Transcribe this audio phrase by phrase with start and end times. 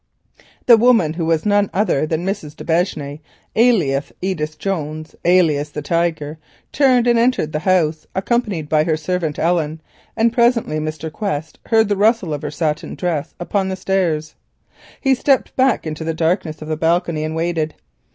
[0.65, 2.55] The woman, who was none other than Mrs.
[2.55, 3.19] d'Aubigne,
[3.55, 6.39] alias Edith Jones, alias the Tiger,
[6.71, 9.79] turned and entered the house accompanied by her servant, Ellen,
[10.17, 11.11] and presently Mr.
[11.13, 14.33] Quest heard the rustle of her satin dress upon the stairs.
[14.99, 17.75] He stepped back into the darkness of the balcony and waited.